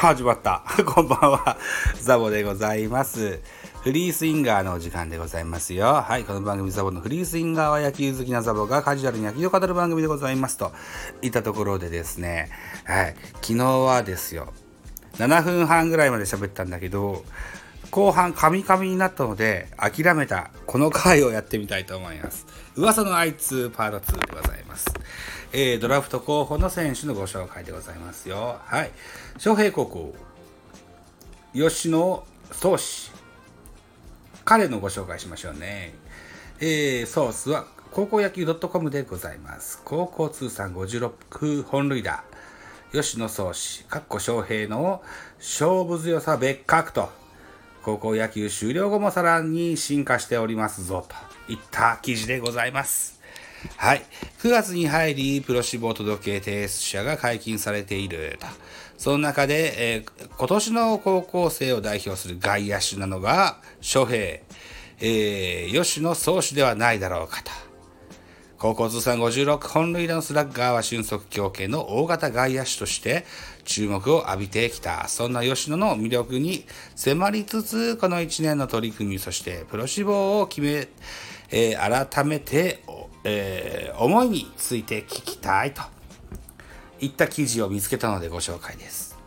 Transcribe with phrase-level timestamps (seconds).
[0.00, 0.62] 始まった。
[0.86, 1.58] こんばんは。
[2.00, 3.38] ザボでございます。
[3.82, 6.00] フリースインガーのお時間でございますよ。
[6.00, 6.24] はい。
[6.24, 10.56] この番組ザボのフリースインガーは野球好きなザボがカジュアルに野球を語る番組でございます。
[10.56, 10.72] と
[11.20, 12.48] いったところでですね、
[12.84, 13.16] はい。
[13.42, 14.54] 昨日はですよ、
[15.18, 17.22] 7分半ぐらいまで喋ったんだけど、
[17.90, 24.86] 後半カミカミになったので諦めたこの回をやってみたいと思います噂のあいつパート2でございます、
[25.52, 28.60] えー、ドラフト候補の選手のご紹介でございますよ。
[28.64, 28.90] はい。
[29.34, 30.14] 昌平高校
[31.52, 33.10] 吉野宗志
[34.44, 35.92] 彼のご紹介しましょうね。
[36.60, 39.80] えー、ソースは高校野球 .com でございます。
[39.84, 42.22] 高校通算56本塁打。
[42.92, 45.02] 吉野宗志かっこ昌平の
[45.38, 47.08] 勝負強さ別格と。
[47.82, 51.04] 高校野球終了後もさらに進化しておりますぞ。
[51.46, 53.19] といった記事でございます。
[53.76, 54.02] はい。
[54.42, 58.46] 9月に入り、プロ志望届提出者が解禁されていると。
[58.96, 67.50] その中で、えー今年の高校生を代表する外野手なのが、翔平、えー吉野宗志ではないだろうかと。
[68.60, 73.24] 高校通算56本塁打のスラッガーは俊足強肩の大型外野手として
[73.64, 75.08] 注目を浴びてきた。
[75.08, 80.88] そんな吉野の魅力に迫りつつ、この1年の取り組み、そしてプロ志望を決め、
[81.50, 82.82] えー改めて、
[83.24, 85.82] えー思いについて聞きたいと
[87.00, 89.18] いった記事を見つけたのでご紹介です。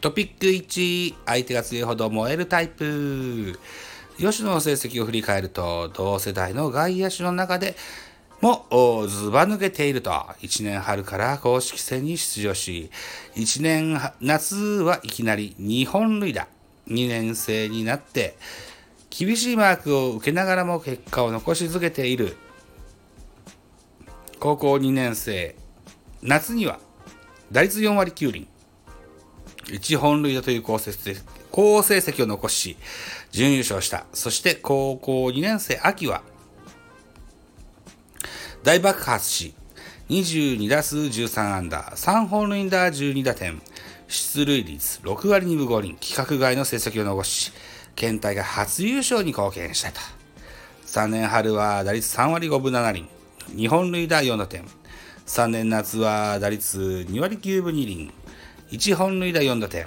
[0.00, 3.58] トピック1、相手が強いほど燃えるタイプ。
[4.18, 7.76] 吉野の成績を振り返ると、同世代の外野手の中で
[8.40, 8.66] も
[9.06, 12.90] ずば抜けていると、1年春から公式戦に出場し、
[13.34, 16.48] 1年夏はいきなり2本塁打、
[16.88, 18.38] 2年生になって、
[19.10, 22.36] 厳しいマークを受けながらも結果を残し続けている。
[24.38, 25.54] 高校2年生、
[26.22, 26.80] 夏には
[27.52, 28.48] 打率4割9厘、
[29.66, 32.76] 1本塁打という好成績好成績を残し、
[33.32, 34.06] 準優勝した。
[34.12, 36.22] そして高校2年生秋は、
[38.62, 39.54] 大爆発し、
[40.08, 43.60] 22打数13安打、3本塁打12打点、
[44.08, 47.52] 出塁率6割2分5厘、規格外の成績を残し、
[48.00, 50.00] 県大会初優勝に貢献したと。
[50.86, 53.06] 3年春は打率3割5分7厘、
[53.50, 54.64] 2本塁打4打点。
[55.26, 58.10] 3年夏は打率2割9分2厘、
[58.70, 59.86] 1本塁打4打点。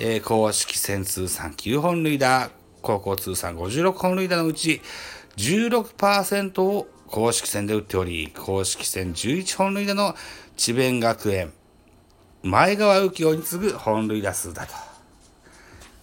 [0.00, 2.50] えー公式戦通算9本塁打、
[2.82, 4.80] 高校通算56本塁打のうち
[5.36, 10.16] 16%を公式戦で打っており、公式戦11本塁打の
[10.56, 11.52] 智弁学園、
[12.42, 14.87] 前川右京に次ぐ本塁打数だと。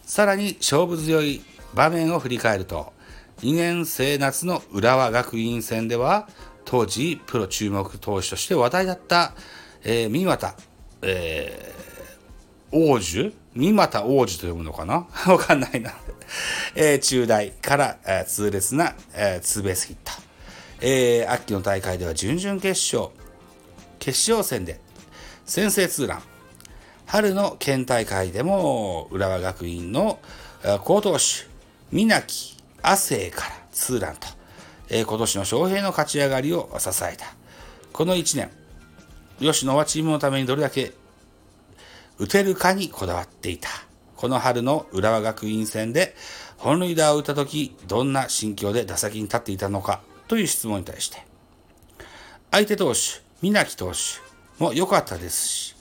[0.06, 1.42] さらに勝負強い
[1.74, 2.94] 場面を振り返ると、
[3.42, 6.28] 2年生夏の浦和学院戦では、
[6.64, 9.34] 当時プロ注目投手として話題だった、
[9.84, 10.56] えー三股、
[11.02, 11.76] えー
[12.72, 15.08] 王子三股王子と読むのかな？
[15.32, 15.94] わかんないな。
[16.76, 20.12] えー中大から、えー痛烈な、えーツーベースヒット。
[20.82, 23.12] えー秋の大会では準々決勝、
[24.00, 24.80] 決勝戦で
[25.46, 26.24] 先制ツーラン。
[27.06, 30.20] 春の県大会でも浦和学院の
[30.64, 31.48] え好投手、
[31.92, 34.28] 三木亜生からツーランと、
[34.90, 37.28] えー今年の翔平の勝ち上がりを支えた。
[37.94, 38.50] この1年、
[39.40, 40.94] 吉野はチームのためにどれだけ
[42.18, 43.70] 打てるかにこだわっていた。
[44.16, 46.16] この春の浦和学院戦で
[46.58, 51.24] 本塁打を打った時、どんな心境で打席に立っていたのかという質問に対して、
[52.50, 55.75] 相手投手、三木投手も良かったですし、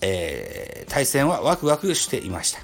[0.00, 2.60] えー対戦はワクワクしていました。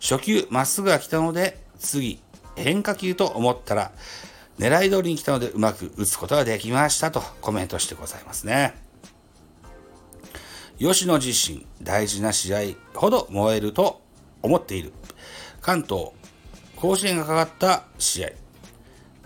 [0.00, 2.20] 初球まっすぐが来たので、次、
[2.56, 3.92] 変化球と思ったら、
[4.58, 8.74] 狙い通りに来たのでうまく打つことができましたとコメントしてございますね。
[10.78, 12.60] 吉野自身、大事な試合
[12.94, 14.00] ほど燃えると
[14.42, 14.92] 思っている。
[15.60, 16.10] 関東、
[16.76, 18.28] 甲子園がかかった試合。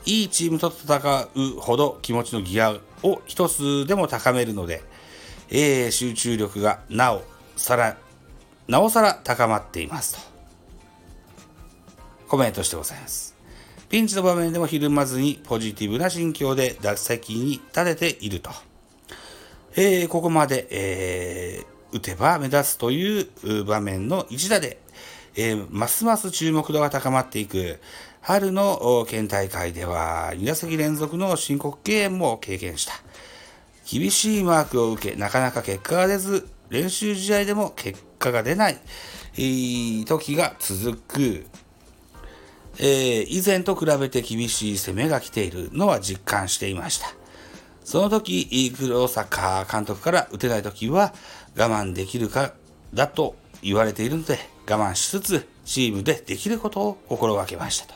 [0.05, 4.82] いいチームと戦うほど気持ちのギアを一つでも高めるので、
[5.50, 7.23] えー集中力がなお
[7.56, 7.97] さら、
[8.67, 10.21] なおさら高まっていますと。
[12.29, 13.35] コメントしてございます。
[13.89, 18.50] ピンチの場面でもひるまずにポジティブな心境で打席に立てていると。
[19.77, 24.79] えーここまで、えー打てば目立つという場面の一打で、
[25.35, 27.81] えーますます注目度が高まっていく
[28.21, 32.93] 春の県大会では2打席連続の申告敬遠も経験した。
[33.90, 38.79] 厳しいマークを受け、なかなか結果が出ず、練習試合でも結果が出ない、
[39.35, 41.46] えー時が続く。
[42.79, 47.14] えー以前と比べて厳しい攻めが来ているのは実感していました。
[47.82, 51.14] その時、黒坂監督から打てない時は
[51.56, 52.52] 我慢できるか
[52.93, 54.38] だと言われているので
[54.69, 57.94] 我慢しつつチームでできることを心がけましたと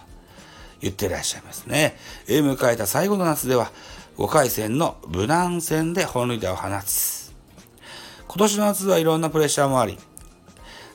[0.80, 1.96] 言ってらっしゃいますね。
[2.26, 3.70] 迎えた最後の夏では
[4.16, 7.32] 5回戦の無難戦で本塁打を放つ。
[8.28, 9.98] 今年の夏はいろんなプレッシャーもあり、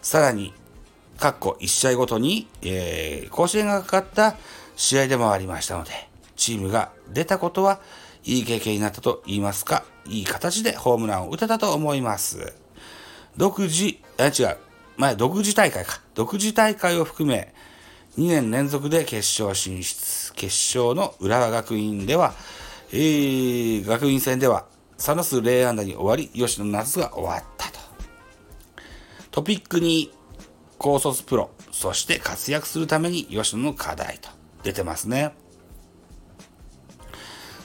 [0.02, 0.54] さらに、
[1.18, 4.36] 括弧1試合ごとに、えー、甲子園がかかった
[4.76, 5.92] 試合でもありましたので、
[6.36, 7.82] チームが出たことは
[8.24, 12.54] いい経験になったと言いますか、いい形でホームランを打てたと思います。
[13.36, 14.58] 独自、あ、違う、
[14.96, 16.02] 前、独自大会か。
[16.14, 17.54] 独自大会を含め、
[18.18, 20.34] 2年連続で決勝進出。
[20.34, 20.48] 決
[20.78, 22.34] 勝の浦和学院では、
[22.92, 24.66] えー、学院戦では、
[24.98, 27.80] 3打数0安打に終わり、吉野夏が終わったと。
[29.32, 30.14] トピックに、
[30.78, 34.30] 高卒プロ、そして活躍するために吉野の課題と
[34.64, 35.34] 出てますね。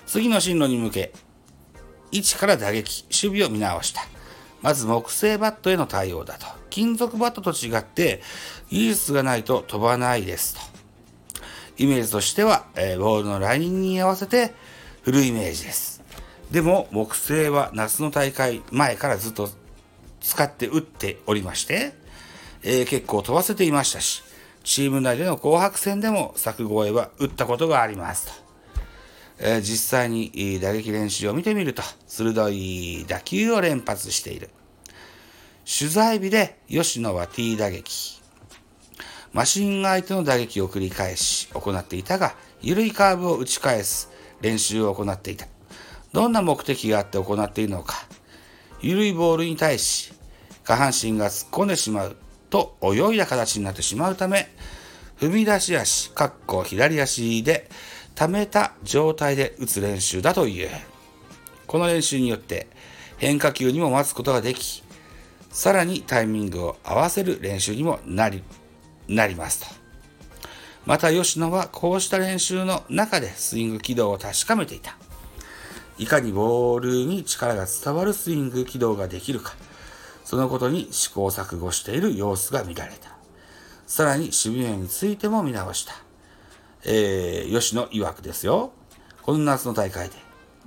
[0.06, 1.12] 次の進路に向け、
[2.10, 4.02] 位置から打撃、守備を見直した。
[4.60, 6.46] まず木製バットへの対応だと。
[6.68, 8.22] 金属バットと違って、
[8.70, 10.60] 技術がないと飛ばないですと。
[11.78, 14.54] イメージとしては、えー、ボールのラインに合わせて
[15.02, 16.02] 振るイメージです。
[16.50, 19.48] でも、木製は夏の大会前からずっと
[20.20, 21.94] 使って打っておりまして、
[22.62, 24.22] えー、結構飛ばせていましたし、
[24.62, 28.32] チーム内での紅白戦でも柵越えは打ったことがありますと。
[29.40, 34.50] えー、実際に打撃練習を見てみると、鋭い打球を連発している。
[35.64, 38.20] 取材日で吉野は T 打撃。
[39.32, 44.10] マシン相手の打撃を繰り返し行っていたが、緩いカーブを打ち返す
[44.42, 45.46] 練習を行っていた。
[46.12, 47.94] どんな目的があって行っているのか。
[48.82, 50.12] 緩いボールに対し、
[50.64, 52.16] 下半身が突っ込んでしまう
[52.50, 54.48] と泳いだ形になってしまうため、
[55.18, 57.70] 踏み出し足、かっこ左足で
[58.14, 60.68] 溜めた状態で打つ練習だという。
[61.66, 62.66] この練習によって
[63.18, 64.82] 変化球にも待つことができ、
[65.50, 68.42] さらにタイミングを合わせる練習にもなり、
[69.06, 69.81] なりますと。
[70.84, 74.96] また吉野はこうした練習の中でスイング軌道を確かめていた。
[75.98, 79.54] いかにボールに力が伝わるスイング軌道ができるか、
[80.24, 83.10] そのことに試行錯誤している様子が見られた。
[83.86, 85.94] さらに守備面についても見直した。
[86.84, 88.72] えー、吉野曰くですよ。
[89.22, 90.16] この夏の大会で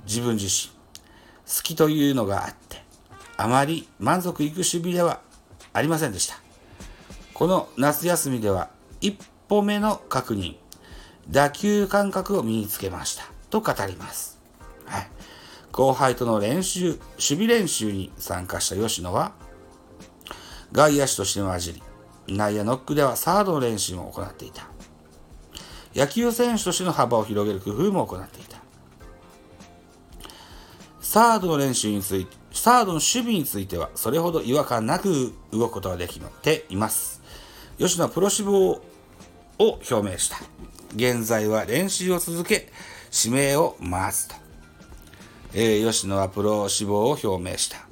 [0.05, 2.83] 自分自身、好きというのがあって、
[3.35, 5.19] あまり満足いく守備では
[5.73, 6.39] ありませんでした。
[7.33, 8.69] この夏休みでは
[9.01, 10.55] 一歩目の確認、
[11.29, 13.23] 打球感覚を身につけました。
[13.49, 14.39] と語ります。
[14.85, 15.07] はい。
[15.71, 19.33] 後輩との練習、守備練習に参加した吉野は、
[20.71, 21.83] 外野手としてのじり、
[22.27, 24.67] 内野ノックではサードの練習も行っていた。
[25.95, 28.57] 野球選手としての幅を広げる工夫も行っていた。
[31.01, 37.21] サードの練習について、サードの守備については、それほど違和感なく動くことができています。
[37.77, 38.81] 吉野はプロ志望
[39.59, 40.37] を表明した。
[40.95, 42.71] 現在は練習を続け、
[43.11, 44.35] 指名を待つと。
[45.53, 47.85] えー、吉野はプロ志望を表明した。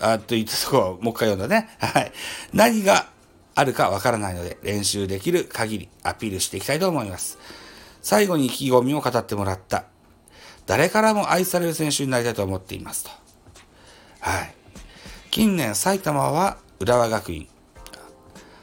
[0.00, 1.68] あと言ったところ、もう一回読んだね。
[1.78, 2.12] はい。
[2.52, 3.08] 何が
[3.54, 7.38] あるかわからないので、練習できる限りアピールしていきたいと思います。
[8.02, 9.84] 最後に意気込みを語ってもらった。
[10.66, 13.10] 誰からも愛される選手になりたいと思っていますと。
[14.20, 14.54] はい。
[15.30, 17.48] 近年埼玉は浦和学院、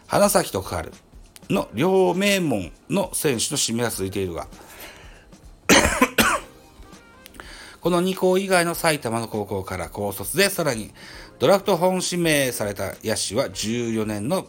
[0.08, 1.11] 花咲徳栄
[1.52, 4.48] の両名門の選手の指名が続いているが、
[7.82, 10.94] この2校以外の埼玉の高校から高卒で、さらに
[11.40, 14.48] ドラフト本指名された野手は14年の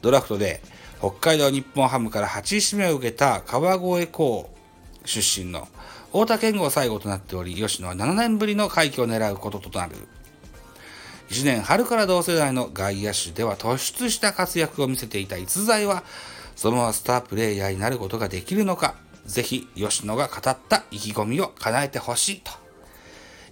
[0.00, 0.62] ドラフトで、
[0.98, 4.48] 北海道日本ハムから8位指名を受けた川越高
[5.04, 5.66] 出身の
[6.12, 9.96] 太田健吾が最後となっており、吉野は7年ぶりの快挙を狙うこととなる。
[11.30, 16.04] 1年春から同世代の外野手では突出した活躍を見せていた逸材は、
[16.56, 18.94] そのままスタープレイヤーになることができるのか、
[19.24, 22.50] ぜひ吉野が語った意気込みを叶えてほしいと。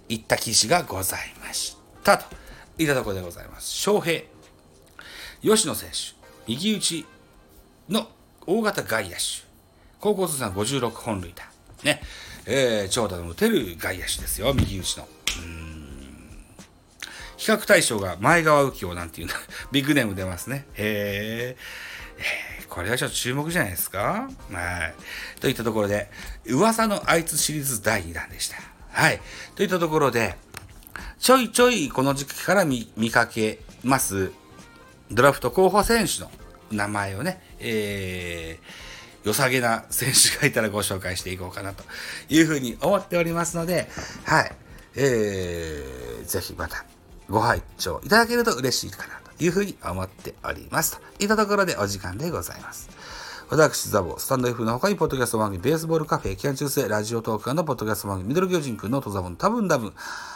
[0.09, 2.17] いった記事がございました。
[2.17, 2.25] と。
[2.77, 3.69] いったところでございます。
[3.69, 4.23] 翔平、
[5.41, 6.15] 吉野選手、
[6.47, 7.05] 右打ち
[7.89, 8.07] の
[8.45, 9.17] 大型外野手、
[9.99, 11.49] 高校通算56本塁打、
[11.83, 12.01] ね、
[12.45, 15.07] えー、長打の打てる外野手ですよ、右打ちの。
[17.37, 19.27] 比較対象が前川右京なんていう
[19.71, 20.67] ビッグネーム出ますね。
[20.75, 24.29] へえ、これはちょっと注目じゃないですか？
[24.49, 25.41] はい。
[25.41, 26.09] といったところで、
[26.47, 28.55] 噂のあいつシリーズ第2弾でした。
[28.89, 29.19] はい。
[29.55, 30.37] といったところで、
[31.19, 34.31] ちょいちょいこの時期から見かけます、
[35.11, 36.31] ドラフト候補選手の
[36.71, 41.83] 名前をね、えー、良さげな選手がいたらご紹介していこうかなと
[42.29, 43.89] いうふうに思っておりますので、
[44.23, 44.51] はい。
[44.95, 46.85] えー、ぜひまた
[47.29, 50.99] ご拝聴いただけると嬉しいかなというふうに思っております。
[51.17, 52.89] といったところでお時間でございます。
[53.49, 59.93] 私、ザボ、スタンド F の他に、ポッドキャスト番組、ベースボールカフェ、期間中世、ラジオトークのポッドキャスト番組、ミドル巨人くんのトザボン、多分多分、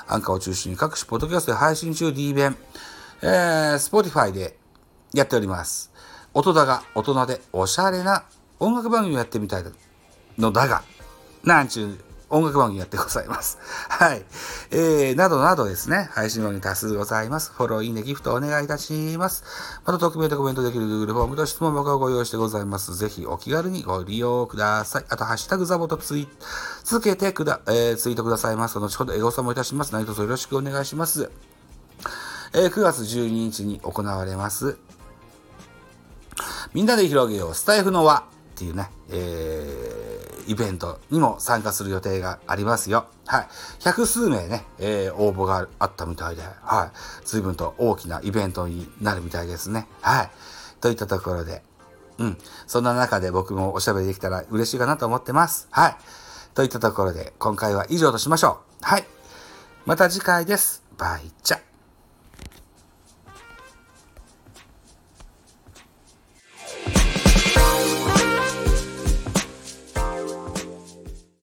[0.07, 2.57] アンカーを中心に各種ポッドキャストで配信中 D 弁、
[3.21, 4.57] えー、 Spotify で
[5.13, 5.91] やっております。
[6.33, 8.25] 音だが、大人でおしゃれな
[8.59, 9.63] 音楽番組をやってみたい
[10.37, 10.83] のだが、
[11.45, 11.97] なんちゅう
[12.35, 13.57] 音楽番組やってございます。
[13.87, 14.25] はい。
[14.71, 17.53] えー、などなどですね、配信番組多数ございます。
[17.55, 19.45] フォロー、いいね、ギフトお願いいたします。
[19.85, 22.93] また、匿名でコメントできる Google フォームと質問箱をご用意してございます。
[22.95, 25.05] ぜひお気軽にご利用ください。
[25.07, 26.27] あと、ハッシュタグザボとツイ
[26.83, 28.79] 続けてくだ、えー、ツイートくださいます。
[28.79, 29.93] 後ほどエゴサもいたします。
[29.93, 31.31] 何卒よろしくお願いします。
[32.51, 34.77] えー、9月12日に行われます。
[36.73, 38.23] みんなで広げよう、スタイフの輪っ
[38.55, 40.04] ていうね、えー
[40.47, 43.07] イベントにも参加する予定がありますよ。
[43.25, 43.47] はい。
[43.79, 47.25] 百数名ね、えー、応募があったみたいで、はい。
[47.25, 49.87] 随分と大きなイベントになるみたいですね。
[50.01, 50.31] はい。
[50.81, 51.63] といったところで、
[52.17, 52.37] うん。
[52.67, 55.67] そんな中で僕もおしゃべりできたら嬉しいかなと思ってます。
[55.71, 55.95] はい。
[56.53, 58.85] といったところで、今回は以上としましょう。
[58.85, 59.05] はい。
[59.85, 60.83] また次回です。
[60.97, 61.64] バイチャ。